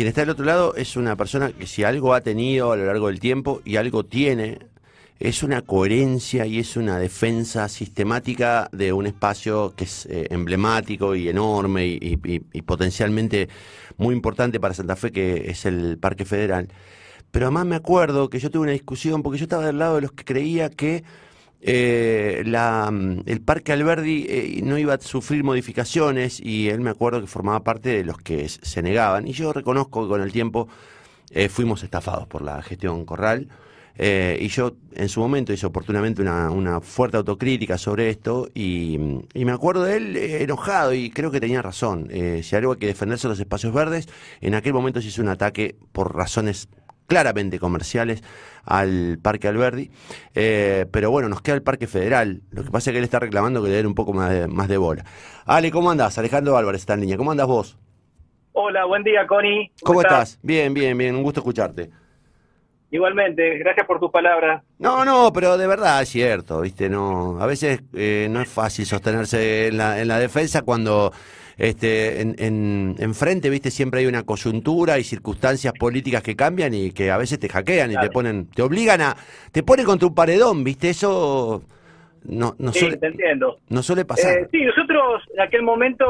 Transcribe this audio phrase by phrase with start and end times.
[0.00, 2.86] quien está del otro lado es una persona que si algo ha tenido a lo
[2.86, 4.58] largo del tiempo y algo tiene,
[5.18, 11.14] es una coherencia y es una defensa sistemática de un espacio que es eh, emblemático
[11.14, 12.16] y enorme y,
[12.62, 13.50] potencialmente
[13.98, 16.68] muy importante para Santa Fe, que es el Parque Federal.
[17.30, 20.00] Pero además me acuerdo que yo tuve una discusión, porque yo estaba del lado de
[20.00, 21.04] los que creía que
[21.62, 22.90] eh, la,
[23.26, 27.62] el Parque Alberdi eh, no iba a sufrir modificaciones y él me acuerdo que formaba
[27.62, 29.28] parte de los que se negaban.
[29.28, 30.68] Y yo reconozco que con el tiempo
[31.30, 33.48] eh, fuimos estafados por la gestión Corral.
[33.98, 38.98] y yo en su momento hice oportunamente una, fuerte autocrítica sobre esto y,
[39.34, 42.08] y, me acuerdo de él enojado y creo que tenía razón.
[42.42, 44.08] si algo hay que defenderse los espacios verdes,
[44.40, 46.68] en aquel momento se hizo un ataque por razones
[47.10, 48.22] claramente comerciales
[48.64, 49.90] al Parque Alberdi.
[50.36, 52.42] Eh, pero bueno, nos queda el Parque Federal.
[52.50, 54.46] Lo que pasa es que él está reclamando que le den un poco más de,
[54.46, 55.04] más de bola.
[55.44, 56.16] Ale, ¿cómo andás?
[56.18, 57.16] Alejandro Álvarez está en línea.
[57.16, 57.78] ¿Cómo andás vos?
[58.52, 59.72] Hola, buen día, Connie.
[59.82, 60.38] ¿Cómo, estás?
[60.42, 61.16] Bien, bien, bien.
[61.16, 61.90] Un gusto escucharte.
[62.92, 64.62] Igualmente, gracias por tus palabras.
[64.78, 66.88] No, no, pero de verdad es cierto, ¿viste?
[66.88, 71.12] No, a veces eh, no es fácil sostenerse en la, en la defensa cuando
[71.60, 76.90] este, en, en, frente, viste, siempre hay una coyuntura y circunstancias políticas que cambian y
[76.90, 79.16] que a veces te hackean y te ponen, te obligan a,
[79.52, 81.62] te ponen contra un paredón, viste, eso
[82.24, 83.58] no, no, sí, suele, te entiendo.
[83.68, 84.38] no suele pasar.
[84.38, 86.06] Eh, sí, nosotros en aquel momento,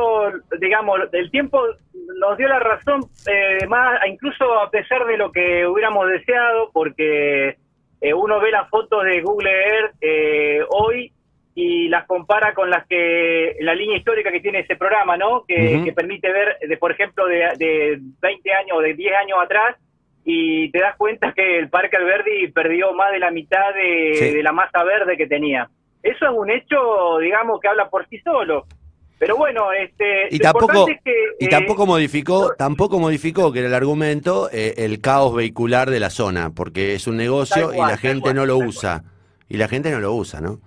[0.60, 1.62] digamos, el tiempo
[2.18, 7.56] nos dio la razón, eh, más incluso a pesar de lo que hubiéramos deseado, porque
[8.00, 11.12] eh, uno ve las fotos de Google Earth eh, hoy
[11.54, 15.44] y las compara con las que la línea histórica que tiene ese programa, ¿no?
[15.46, 19.76] Que, permite ver, de, por ejemplo, de, de 20 años o de 10 años atrás
[20.24, 24.52] y te das cuenta que el Parque Alberdi perdió más de la mitad de, la
[24.52, 25.68] masa verde que tenía.
[26.02, 28.66] Eso es un hecho, digamos, que habla por sí solo.
[29.18, 30.86] Pero bueno, este y tampoco
[31.38, 36.00] y tampoco eh, modificó tampoco modificó que era el argumento eh, el caos vehicular de
[36.00, 39.04] la zona, porque es un negocio y la gente no lo usa
[39.46, 40.60] y la gente no lo usa, ¿no?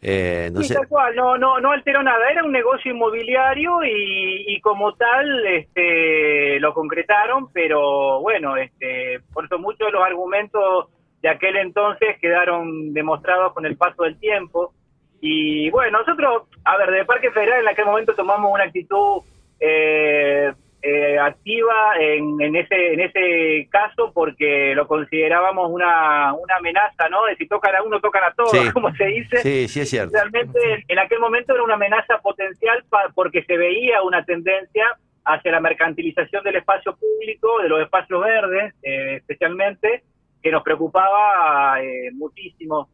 [0.00, 4.94] Eh, no tal cual, no, no, no alteró nada, era un negocio inmobiliario y, como
[4.94, 10.86] tal este, lo concretaron, pero bueno, este, por eso muchos de los argumentos
[11.20, 14.72] de aquel entonces quedaron demostrados con el paso del tiempo.
[15.20, 19.22] Y bueno, nosotros, a ver, de Parque Federal en aquel momento tomamos una actitud
[19.60, 27.08] eh, eh, activa en, en, ese en ese caso porque lo considerábamos una, una amenaza,
[27.08, 27.24] ¿no?
[27.24, 29.38] De si tocan a uno, tocan a todos, como se dice.
[29.38, 30.12] Sí, sí es cierto.
[30.12, 32.84] Realmente en aquel momento era una amenaza potencial
[33.14, 34.84] porque se veía una tendencia
[35.24, 40.04] hacia la mercantilización del espacio público, de los espacios verdes, eh, especialmente,
[40.42, 42.88] que nos preocupaba eh, muchísimo.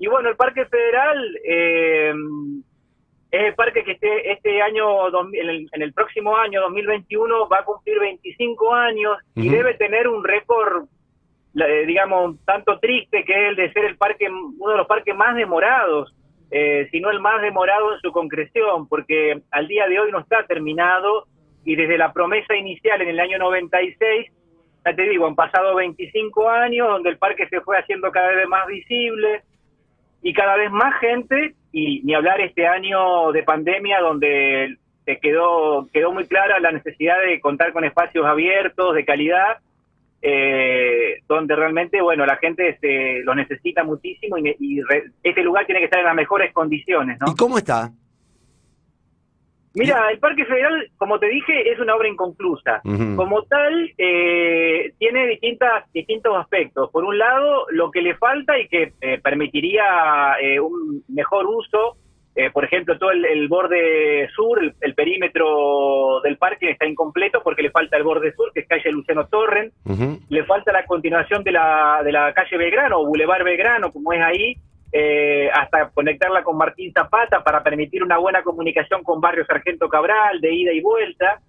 [0.00, 2.14] Y bueno, el Parque Federal eh,
[3.30, 8.00] es el parque que este, este año, en el, próximo año, 2021, va a cumplir
[8.00, 10.84] 25 años y debe tener un récord,
[11.54, 15.14] eh, digamos, tanto triste que es el de ser el parque, uno de los parques
[15.14, 16.16] más demorados,
[16.50, 20.20] eh, si no el más demorado en su concreción, porque al día de hoy no
[20.20, 21.26] está terminado
[21.62, 24.32] y desde la promesa inicial en el año 96,
[24.82, 28.48] ya te digo, han pasado 25 años donde el parque se fue haciendo cada vez
[28.48, 29.42] más visible
[30.22, 35.88] y cada vez más gente y ni hablar este año de pandemia donde te quedó
[35.92, 39.58] quedó muy clara la necesidad de contar con espacios abiertos de calidad
[40.22, 44.80] eh, donde realmente bueno la gente se lo necesita muchísimo y, y
[45.22, 47.32] este lugar tiene que estar en las mejores condiciones ¿no?
[47.32, 47.90] y cómo está
[49.74, 52.80] Mira, el Parque Federal, como te dije, es una obra inconclusa.
[53.16, 56.90] Como tal, eh, tiene distintas, distintos aspectos.
[56.90, 61.96] Por un lado, lo que le falta y que eh, permitiría eh, un mejor uso,
[62.54, 67.98] por ejemplo, todo el, borde sur, el, perímetro del parque está incompleto porque le falta
[67.98, 69.70] el borde sur, que es calle Luciano Torren.
[70.30, 74.22] Le falta la continuación de la, de la calle Belgrano o Boulevard Belgrano, como es
[74.22, 74.56] ahí,
[74.92, 80.40] eh, hasta conectarla con Martín Zapata para permitir una buena comunicación con Barrio Sargento Cabral,
[80.40, 81.40] de ida y vuelta,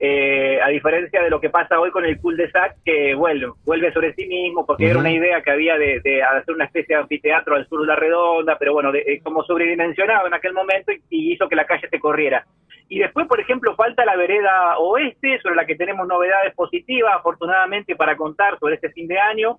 [0.00, 3.52] eh, a diferencia de lo que pasa hoy con el cul de sac, que vuelve,
[3.64, 7.02] vuelve sobre sí mismo, porque era una idea que había de, hacer una especie de
[7.02, 11.32] anfiteatro al sur de la redonda, pero bueno, eh, como sobredimensionado en aquel momento y,
[11.32, 12.44] hizo que la calle se corriera.
[12.88, 17.96] Y después, por ejemplo, falta la vereda oeste, sobre la que tenemos novedades positivas, afortunadamente,
[17.96, 19.58] para contar sobre este fin de año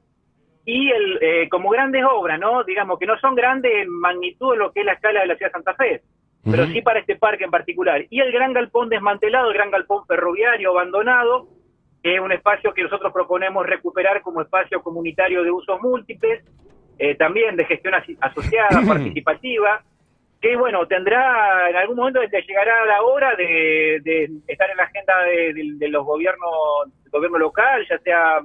[0.66, 2.64] y el, eh, como grandes obras, ¿no?
[2.64, 5.36] Digamos que no son grandes en magnitud de lo que es la escala de la
[5.36, 6.02] ciudad de Santa Fe,
[6.44, 8.06] pero sí para este parque en particular.
[8.10, 11.48] Y el gran galpón desmantelado, el gran galpón ferroviario abandonado,
[12.02, 16.44] que es un espacio que nosotros proponemos recuperar como espacio comunitario de usos múltiples,
[16.98, 19.84] eh, también de gestión asociada, participativa,
[20.42, 23.96] que bueno, tendrá en algún momento que llegará la hora de,
[24.48, 26.52] estar en la agenda de, los gobiernos,
[27.04, 28.42] del gobierno local, ya sea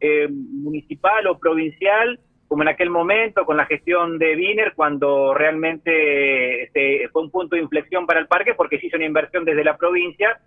[0.00, 2.18] eh, municipal o provincial,
[2.48, 7.56] como en aquel momento con la gestión de Wiener, cuando realmente este, fue un punto
[7.56, 10.40] de inflexión para el parque, porque se hizo una inversión desde la provincia,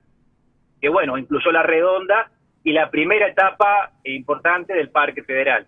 [0.80, 2.32] que bueno, incluyó la redonda
[2.64, 5.68] y la primera etapa importante del Parque Federal.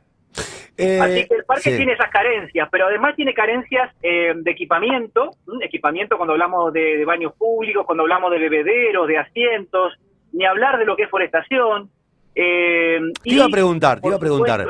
[0.81, 5.31] Eh, Así que el parque tiene esas carencias, pero además tiene carencias eh, de equipamiento,
[5.61, 9.99] equipamiento cuando hablamos de, baños públicos, cuando hablamos de bebederos, de asientos,
[10.31, 11.89] ni hablar de lo que es forestación.
[12.41, 14.65] Eh, te iba a preguntar, te iba a preguntar,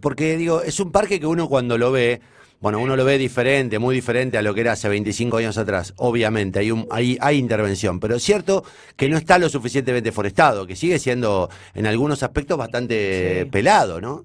[0.00, 2.20] porque digo, es un parque que uno cuando lo ve,
[2.60, 5.94] bueno, uno lo ve diferente, muy diferente a lo que era hace 25 años atrás.
[5.96, 8.62] Obviamente, hay, un, hay, hay intervención, pero es cierto
[8.96, 14.24] que no está lo suficientemente forestado, que sigue siendo en algunos aspectos bastante pelado, ¿no?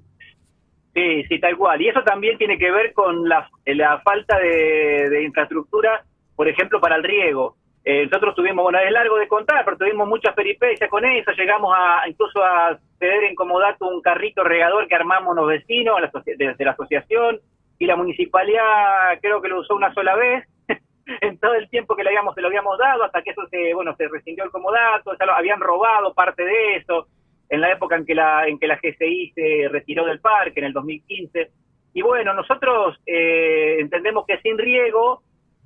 [0.94, 1.82] Sí, sí, tal cual.
[1.82, 6.06] Y eso también tiene que ver con la, la falta de, infraestructura,
[6.36, 7.56] por ejemplo, para el riego.
[7.86, 11.32] Eh, nosotros tuvimos, bueno, es largo de contar, pero tuvimos muchas peripecias con eso.
[11.32, 16.66] Llegamos a incluso a ceder en comodato un carrito regador que armamos los vecinos desde
[16.66, 17.40] la asociación
[17.78, 20.48] y la municipalidad creo que lo usó una sola vez
[21.22, 23.74] en todo el tiempo que le habíamos, se lo habíamos dado hasta que eso se,
[23.74, 27.08] bueno, se rescindió el comodato, ya lo habían robado parte de eso
[27.50, 30.68] en la época en que la, en que la GCI se retiró del parque, en
[30.68, 31.52] el 2015.
[31.94, 35.22] Y bueno, nosotros eh, entendemos que sin riego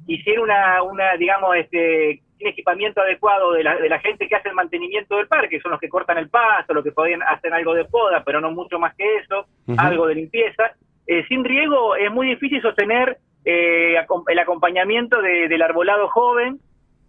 [0.07, 4.35] y sin una, una digamos, este, un equipamiento adecuado de la, de la gente que
[4.35, 7.53] hace el mantenimiento del parque, son los que cortan el pasto, los que podían hacer
[7.53, 9.45] algo de poda, pero no mucho más que eso,
[9.77, 10.71] algo de limpieza.
[11.05, 13.95] Eh, sin riego es muy difícil sostener eh,
[14.27, 16.59] el acompañamiento del arbolado joven,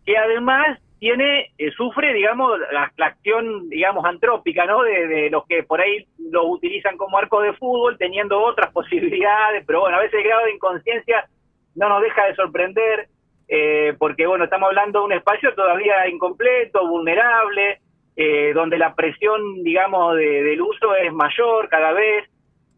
[0.04, 4.82] que además tiene, eh, sufre, digamos, la, acción, digamos, antrópica, ¿no?
[4.82, 9.80] De, los que por ahí lo utilizan como arco de fútbol, teniendo otras posibilidades, pero
[9.80, 11.28] bueno, a veces el grado de inconsciencia
[11.78, 13.08] no nos deja de sorprender,
[13.48, 17.80] eh, porque bueno, estamos hablando de un espacio todavía incompleto, vulnerable,
[18.16, 22.28] eh, donde la presión, digamos, del uso es mayor cada vez,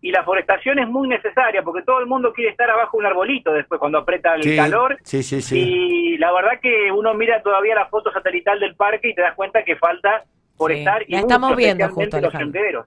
[0.03, 3.07] y la forestación es muy necesaria porque todo el mundo quiere estar abajo de un
[3.07, 4.97] arbolito después cuando aprieta el calor.
[5.03, 5.59] Sí, sí, sí.
[5.59, 9.35] Y la verdad que uno mira todavía la foto satelital del parque y te das
[9.35, 10.25] cuenta que falta
[10.57, 12.87] forestar y la estamos viendo justo, los senderos.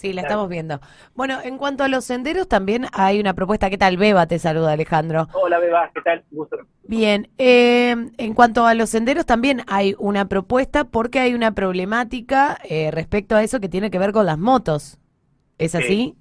[0.00, 0.80] Sí, la estamos viendo.
[1.14, 3.68] Bueno, en cuanto a los senderos, también hay una propuesta.
[3.68, 3.98] ¿Qué tal?
[3.98, 5.26] Beba te saluda, Alejandro.
[5.34, 6.24] Hola, Beba, ¿qué tal?
[6.30, 6.56] Gusto.
[6.84, 12.56] Bien, eh, en cuanto a los senderos, también hay una propuesta porque hay una problemática
[12.64, 14.98] eh, respecto a eso que tiene que ver con las motos.
[15.58, 16.16] ¿Es así?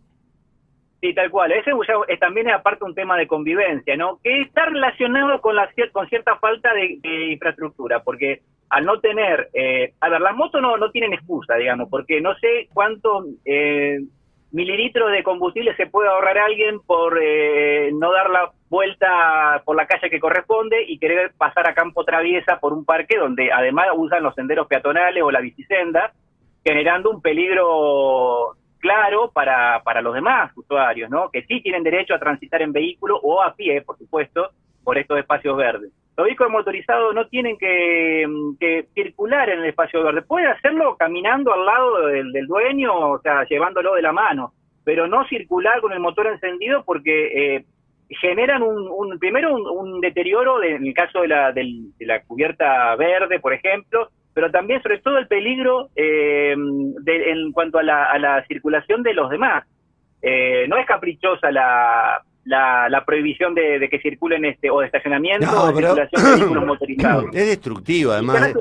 [1.00, 1.54] Sí, tal cual.
[1.54, 1.72] Ese
[2.10, 4.20] es, también es aparte un tema de convivencia, ¿no?
[4.22, 9.94] Que está relacionado con, la, con cierta falta de, infraestructura, porque al no tener, eh,
[10.00, 14.00] a ver, las motos no, no tienen excusa, digamos, porque no sé cuántos eh,
[14.52, 19.88] mililitros de combustible se puede ahorrar alguien por eh, no dar la vuelta por la
[19.88, 24.24] calle que corresponde y querer pasar a campo traviesa por un parque donde además usan
[24.24, 26.14] los senderos peatonales o la bicisenda,
[26.64, 31.30] generando un peligro claro para, para los demás usuarios, ¿no?
[31.32, 34.52] Que sí tienen derecho a transitar en vehículo o a pie, por supuesto,
[34.84, 35.92] por estos espacios verdes.
[36.20, 40.22] Los vehículos motorizados no tienen que, circular en el espacio verde.
[40.22, 44.52] Pueden hacerlo caminando al lado del, dueño, o sea, llevándolo de la mano,
[44.84, 47.66] pero no circular con el motor encendido porque eh,
[48.10, 53.54] generan un, primero un, deterioro en el caso de la, de la cubierta verde, por
[53.54, 59.30] ejemplo, pero también sobre todo el peligro eh, en cuanto a la, circulación de los
[59.30, 59.66] demás.
[60.22, 65.68] Eh, no es caprichosa la, la, prohibición de, que circulen este o de estacionamiento o
[65.68, 67.26] de circulación de vehículos motorizados.
[67.34, 68.54] Es destructiva, además.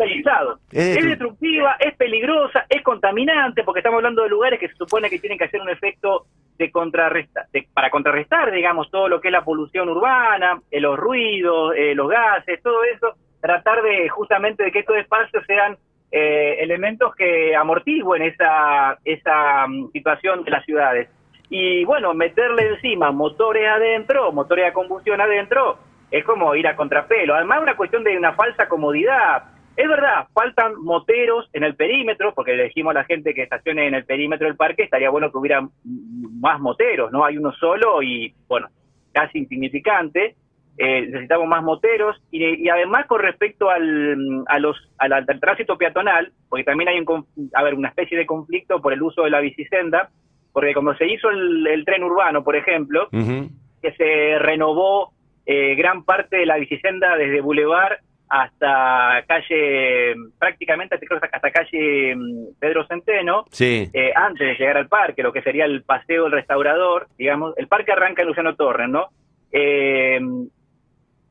[0.70, 5.10] Es, es, destructiva, es peligrosa, es contaminante, porque estamos hablando de lugares que se supone
[5.10, 6.26] que tienen que hacer un efecto
[6.58, 11.74] de contrarrestar, para contrarrestar, digamos, todo lo que es la polución urbana, eh, los ruidos,
[11.94, 15.76] los gases, todo eso tratar de justamente de que estos espacios sean
[16.10, 21.08] eh, elementos que amortiguen esa, esa mm, situación de las ciudades.
[21.50, 25.78] Y bueno, meterle encima motores adentro, motores a combustión adentro,
[26.10, 27.34] es como ir a contrapelo.
[27.34, 29.44] Además, una cuestión de una falsa comodidad.
[29.76, 33.86] Es verdad, faltan moteros en el perímetro, porque le dijimos a la gente que estacione
[33.86, 37.24] en el perímetro del parque, estaría bueno que hubiera más moteros, ¿no?
[37.24, 38.68] Hay uno solo y, bueno,
[39.12, 40.34] casi insignificante.
[40.80, 47.00] Eh, necesitamos más moteros y, además con respecto al, al, tránsito peatonal, porque también hay
[47.00, 50.10] un, a ver, una especie de conflicto por el uso de la bicisenda,
[50.58, 55.12] porque como se hizo el, tren urbano, por ejemplo, que se renovó
[55.46, 57.98] eh, gran parte de la bicisenda desde Boulevard
[58.28, 65.32] hasta calle, prácticamente hasta, calle mm, Pedro Centeno, eh, antes de llegar al parque, lo
[65.32, 69.10] que sería el paseo del restaurador, digamos, el parque arranca en Luciano Torres, ¿no?
[69.52, 70.18] Eh,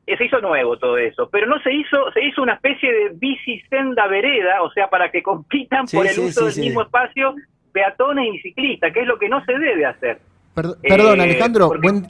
[0.06, 4.06] se hizo nuevo todo eso, pero no se hizo, se hizo una especie de bicisenda
[4.06, 7.34] vereda, o sea, para que compitan por el uso del mismo espacio
[7.72, 10.20] peatones y ciclistas, que es lo que no se debe hacer.
[10.54, 12.08] Perdón, eh, Alejandro, buen,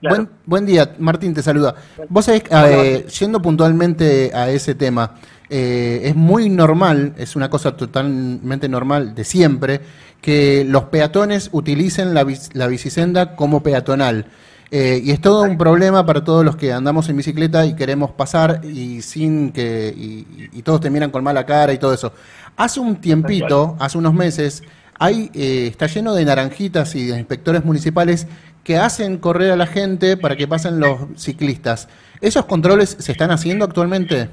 [0.00, 1.74] buen, buen, día, Martín te saluda.
[2.08, 5.16] Vos sabés, eh, yendo puntualmente a ese tema,
[5.50, 9.80] eh, es muy normal, es una cosa totalmente normal de siempre,
[10.22, 14.26] que los peatones utilicen la, la bicisenda como peatonal.
[14.72, 18.12] Eh, y es todo un problema para todos los que andamos en bicicleta y queremos
[18.12, 22.12] pasar y sin que y, todos te miran con mala cara y todo eso.
[22.56, 24.62] Hace un tiempito, hace unos meses,
[25.00, 28.28] hay eh, está lleno de naranjitas y de inspectores municipales
[28.62, 31.88] que hacen correr a la gente para que pasen los ciclistas.
[32.20, 34.28] ¿Esos controles se están haciendo actualmente?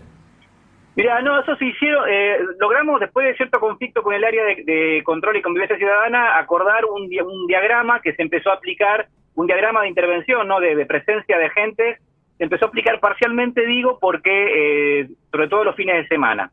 [0.97, 5.01] Mira, no, eso se hicieron, eh, logramos después de cierto conflicto con el área de,
[5.05, 9.83] control y convivencia ciudadana acordar un, un diagrama que se empezó a aplicar un diagrama
[9.83, 10.59] de intervención, ¿no?
[10.59, 11.99] De, presencia de gente,
[12.37, 16.51] se empezó a aplicar parcialmente, digo, porque, eh, sobre todo los fines de semana.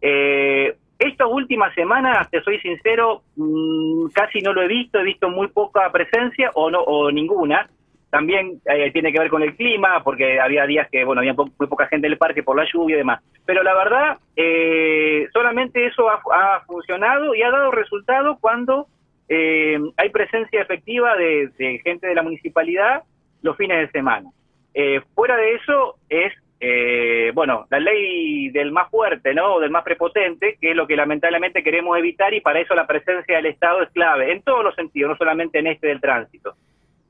[0.00, 5.28] Eh, estas últimas semanas, te soy sincero, mm, casi no lo he visto, he visto
[5.28, 7.68] muy poca presencia o no o ninguna.
[8.10, 11.66] También eh, tiene que ver con el clima, porque había días que, bueno, había muy
[11.68, 13.22] poca gente en el parque por la lluvia y demás.
[13.46, 18.86] Pero la verdad, eh, solamente eso ha, ha, funcionado y ha dado resultado cuando
[19.34, 23.02] eh, hay presencia efectiva de, gente de la municipalidad
[23.40, 24.28] los fines de semana.
[24.74, 29.58] Eh, fuera de eso es, eh, bueno, la ley del más fuerte, ¿no?
[29.58, 33.34] Del más prepotente, que es lo que lamentablemente queremos evitar y para eso la presencia
[33.34, 36.54] del Estado es clave, en todos los sentidos, no solamente en este del tránsito.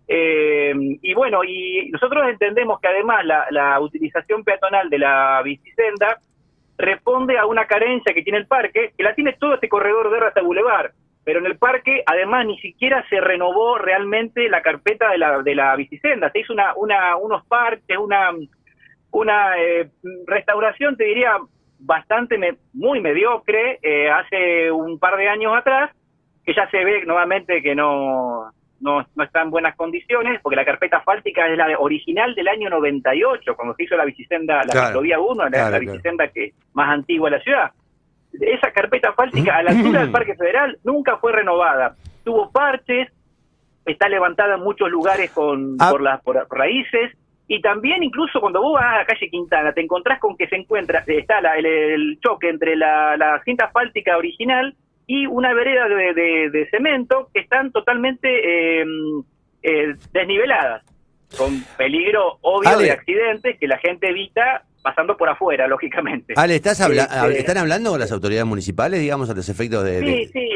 [0.09, 6.19] y bueno, y nosotros entendemos que además la, la utilización peatonal de la bicicenda
[6.79, 10.27] responde a una carencia que tiene el parque, que la tiene todo este corredor de
[10.27, 10.93] hasta Boulevard
[11.25, 15.55] pero en el parque además ni siquiera se renovó realmente la carpeta de la, de
[15.55, 18.33] la bicicenda, se hizo una, una, unos parques, una,
[19.13, 19.89] una eh,
[20.27, 21.37] restauración, te diría,
[21.79, 22.39] bastante,
[22.73, 25.91] muy mediocre, eh, hace un par de años atrás,
[26.45, 28.51] que ya se ve nuevamente que no,
[28.81, 32.69] no, no está en buenas condiciones, porque la carpeta asfáltica es la original del año
[32.71, 37.31] 98, cuando se hizo la bicicenda, la claro, 1, la, la bicicenda que más antigua
[37.31, 37.73] de la ciudad
[38.41, 41.97] esa carpeta asfáltica a la altura del Parque Federal nunca fue renovada.
[42.25, 43.09] Tuvo parches,
[43.85, 45.91] está levantada en muchos lugares con, ah.
[45.91, 47.13] por las por raíces,
[47.53, 50.57] y también incluso cuando vos vas a la calle Quintana te encontrás con que se
[50.57, 54.75] encuentra, está el, choque entre la, cinta asfáltica original
[55.07, 58.29] y una vereda de, cemento que están totalmente
[58.81, 58.87] eh,
[59.63, 60.83] eh, desniveladas,
[61.37, 66.33] con peligro obvio de accidentes que la gente evita pasando por afuera, lógicamente.
[66.37, 70.01] Ale, ¿estás este, ¿están hablando con las autoridades municipales, digamos, a los efectos de...?
[70.01, 70.52] Sí, sí, eh,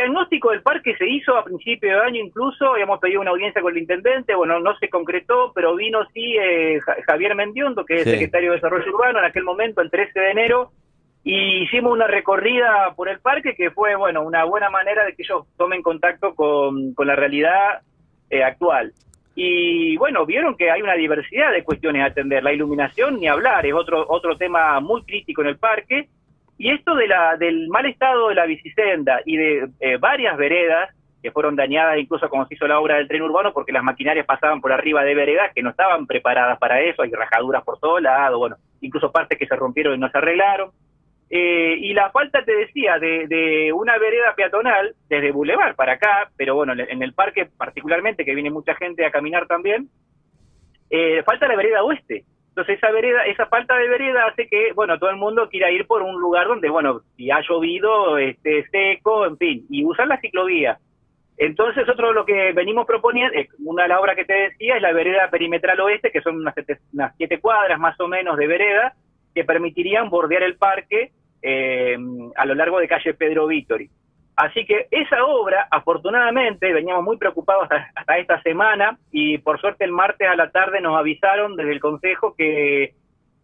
[0.00, 3.72] diagnóstico del parque se hizo a principio de año incluso, habíamos pedido una audiencia con
[3.72, 8.50] el intendente, bueno, no se concretó, pero vino sí eh, Javier Mendiondo, que es secretario
[8.50, 10.72] de Desarrollo Urbano en aquel momento, el 13 de enero,
[11.22, 15.22] y hicimos una recorrida por el parque que fue, bueno, una buena manera de que
[15.22, 17.82] ellos tomen contacto con, con la realidad
[18.30, 18.92] eh, actual.
[19.34, 22.42] Y bueno, vieron que hay una diversidad de cuestiones a atender.
[22.42, 26.08] La iluminación, ni hablar, es otro, otro tema muy crítico en el parque.
[26.60, 30.94] Y esto de la, del mal estado de la bicisenda y de eh, varias veredas
[31.22, 34.26] que fueron dañadas incluso cuando se hizo la obra del tren urbano porque las maquinarias
[34.26, 38.02] pasaban por arriba de veredas que no estaban preparadas para eso, hay rajaduras por todos
[38.02, 40.70] lados, bueno, incluso partes que se rompieron y no se arreglaron.
[41.30, 46.56] Eh, y la falta, te decía, de, una vereda peatonal desde Boulevard para acá, pero
[46.56, 49.88] bueno, en el parque particularmente, que viene mucha gente a caminar también,
[50.90, 52.26] eh, falta la vereda oeste.
[52.50, 55.86] Entonces esa vereda, esa falta de vereda hace que, bueno, todo el mundo quiera ir
[55.86, 60.20] por un lugar donde, bueno, si ha llovido, esté seco, en fin, y usar la
[60.20, 60.78] ciclovía.
[61.38, 64.92] Entonces, otro lo que venimos proponiendo, una de las obras que te decía, es la
[64.92, 66.54] vereda perimetral oeste, que son unas
[66.92, 68.94] unas siete cuadras más o menos de vereda,
[69.34, 71.96] que permitirían bordear el parque eh,
[72.36, 73.88] a lo largo de calle Pedro Víctori.
[74.36, 79.92] Así que esa obra, afortunadamente, veníamos muy preocupados hasta, esta semana y por suerte el
[79.92, 82.94] martes a la tarde nos avisaron desde el Consejo que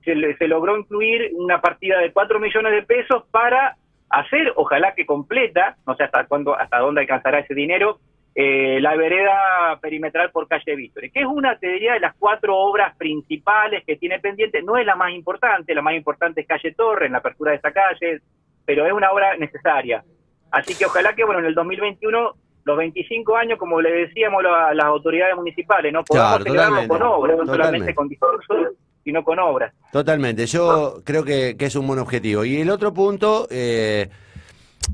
[0.05, 3.77] se, logró incluir una partida de 4 millones de pesos para
[4.09, 7.99] hacer, ojalá que completa, no sé hasta cuándo, hasta dónde alcanzará ese dinero,
[8.35, 12.57] eh, la vereda perimetral por calle Víctor, que es una, te diría, de las cuatro
[12.57, 16.73] obras principales que tiene pendiente, no es la más importante, la más importante es calle
[16.73, 18.21] Torre, en la apertura de esta calle,
[18.65, 20.05] pero es una obra necesaria.
[20.51, 22.35] Así que ojalá que, bueno, en el 2021,
[22.65, 27.37] los 25 años, como le decíamos a las autoridades municipales, no podamos celebrarlo con obras,
[27.39, 28.57] no solamente con discursos,
[29.05, 29.73] sino con obras.
[29.93, 32.45] Totalmente, yo creo que, que, es un buen objetivo.
[32.45, 33.47] Y el otro punto...
[33.51, 34.09] Eh,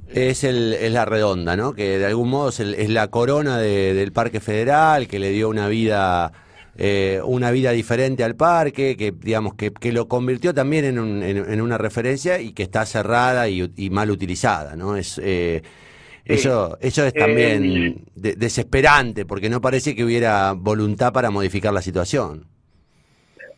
[0.08, 1.72] es, el, es la redonda, ¿no?
[1.74, 6.32] Que de algún modo es, la corona del Parque Federal, que le dio una vida
[6.76, 11.22] eh, una vida diferente al parque, que digamos que, que lo convirtió también en, un,
[11.22, 14.96] en, una referencia y que está cerrada y, mal utilizada, ¿no?
[14.96, 15.62] Es eh,
[16.24, 21.82] eso, eso es también eh, desesperante porque no parece que hubiera voluntad para modificar la
[21.82, 22.46] situación.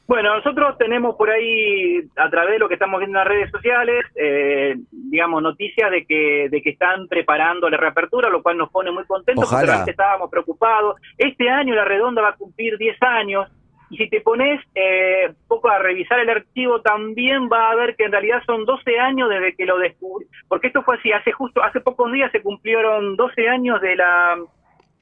[0.07, 3.51] Bueno, nosotros tenemos por ahí, a través de lo que estamos viendo en las redes
[3.51, 8.71] sociales, eh, digamos, noticias de que, de que están preparando la reapertura, lo cual nos
[8.71, 11.01] pone muy contentos, porque realmente estábamos preocupados.
[11.17, 13.51] Este año la Redonda va a cumplir 10 años,
[13.89, 17.97] y si te pones eh, un poco a revisar el archivo, también va a ver
[17.97, 21.33] que en realidad son 12 años desde que lo descubrí, porque esto fue así, hace
[21.33, 24.39] justo, hace pocos días se cumplieron 12 años de la...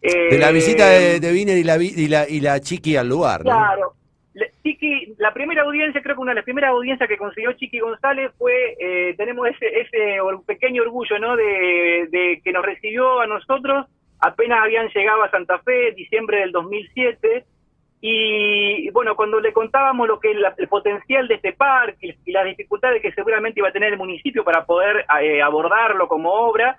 [0.01, 3.43] de la visita de, de Wiener y la, y, la, y la Chiqui al lugar,
[3.43, 3.95] Claro
[5.23, 8.77] la primera audiencia, creo que una de las primeras audiencias que consiguió Chiqui González fue,
[8.81, 11.37] eh, tenemos ese, ese pequeño orgullo, ¿no?
[11.37, 13.87] De, que nos recibió a nosotros,
[14.19, 17.45] apenas habían llegado a Santa Fe, diciembre del 2007,
[18.01, 23.01] y bueno, cuando le contábamos lo que el potencial de este parque y las dificultades
[23.01, 26.77] que seguramente iba a tener el municipio para poder eh, abordarlo como obra,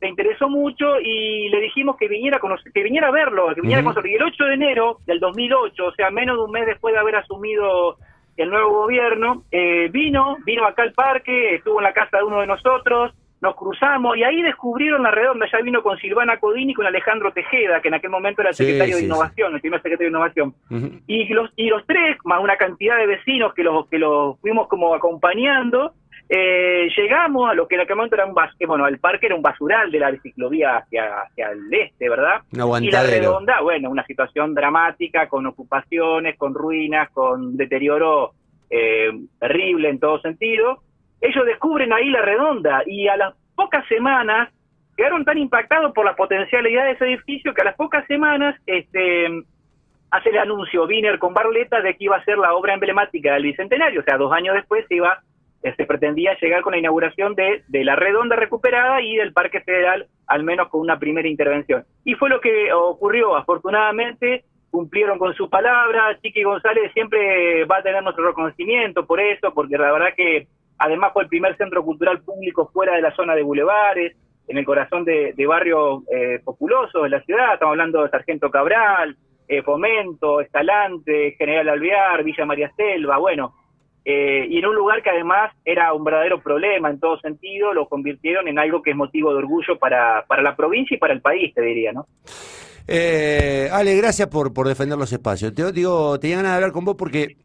[0.00, 3.60] le interesó mucho y le dijimos que viniera a conocer, que viniera a verlo, que
[3.60, 4.10] viniera a conocer.
[4.10, 7.00] Y el 8 de enero del 2008, o sea, menos de un mes después de
[7.00, 7.96] haber asumido
[8.36, 12.40] el nuevo gobierno, eh, vino, vino acá al parque, estuvo en la casa de uno
[12.40, 16.74] de nosotros, nos cruzamos y ahí descubrieron la redonda, ya vino con Silvana Codini y
[16.74, 20.10] con Alejandro Tejeda, que en aquel momento era el secretario de Innovación, el primer secretario
[20.10, 20.54] de Innovación.
[21.06, 24.68] y, los, y los tres, más una cantidad de vecinos que los, que los fuimos
[24.68, 25.92] como acompañando,
[26.32, 28.36] eh, llegamos a lo que en aquel momento era un
[28.68, 32.42] bueno, el parque era un basural de la ciclovía hacia, hacia el este, ¿verdad?
[32.52, 38.30] y la redonda, bueno, una situación dramática, con ocupaciones, con ruinas, con deterioro
[38.70, 39.10] eh,
[39.40, 40.84] terrible en todo sentido.
[41.20, 44.50] Ellos descubren ahí la redonda y a las pocas semanas
[44.96, 49.26] quedaron tan impactados por la potencialidad de ese edificio que a las pocas semanas este
[50.12, 53.44] hace el anuncio Wiener con Barleta de que iba a ser la obra emblemática del
[53.44, 55.20] Bicentenario, o sea, dos años después se iba
[55.62, 59.60] se este, pretendía llegar con la inauguración de, de la redonda recuperada y del Parque
[59.60, 61.84] Federal, al menos con una primera intervención.
[62.04, 67.82] Y fue lo que ocurrió, afortunadamente cumplieron con su palabra, Chiqui González siempre va a
[67.82, 70.46] tener nuestro reconocimiento por eso, porque la verdad que
[70.78, 74.64] además fue el primer centro cultural público fuera de la zona de bulevares, en el
[74.64, 80.40] corazón de, barrios eh, populosos de la ciudad, estamos hablando de Sargento Cabral, eh, Fomento,
[80.40, 83.54] Escalante, General Alvear, Villa María Selva, bueno,
[84.04, 87.88] eh, y en un lugar que además era un verdadero problema en todo sentido, lo
[87.88, 91.20] convirtieron en algo que es motivo de orgullo para, para la provincia y para el
[91.20, 92.06] país, te diría, ¿no?
[92.88, 95.54] Eh, Ale, gracias por, por defender los espacios.
[95.54, 97.36] Te digo, tenía ganas de hablar con vos porque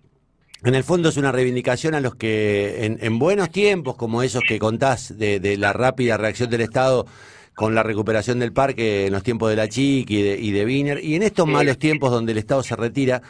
[0.63, 4.57] en el fondo es una reivindicación a los que en, buenos tiempos, como esos que
[4.57, 7.05] contás de, la rápida reacción del Estado
[7.53, 10.65] con la recuperación del parque en los tiempos de la Chic y de, y de
[10.65, 13.21] Wiener, y en estos malos tiempos donde el Estado se retira,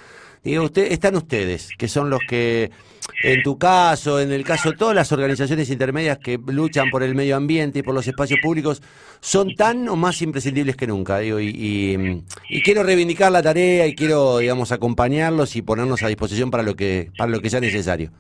[0.44, 2.72] digo, usted, están ustedes, que son los que
[3.24, 7.16] en tu caso, en el caso de todas las organizaciones intermedias que luchan por el
[7.16, 8.82] medio ambiente y por los espacios públicos,
[9.20, 11.20] son tan o más imprescindibles que nunca.
[11.20, 12.24] Digo, y,
[12.64, 17.10] quiero reivindicar la tarea y quiero, digamos, acompañarlos y ponernos a disposición para lo que,
[17.18, 18.12] para lo que sea necesario.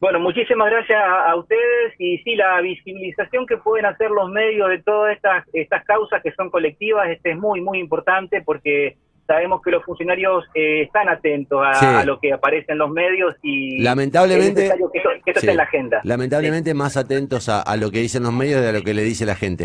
[0.00, 4.82] Bueno, muchísimas gracias a ustedes y sí, la visibilización que pueden hacer los medios de
[4.82, 9.70] todas estas, estas causas que son colectivas este es muy, muy importante porque sabemos que
[9.70, 14.98] los funcionarios eh, están atentos a, lo que aparece en los medios y lamentablemente que,
[14.98, 16.00] esto, esté en la agenda.
[16.04, 19.24] Lamentablemente más atentos a, lo que dicen los medios de a lo que le dice
[19.24, 19.62] la gente.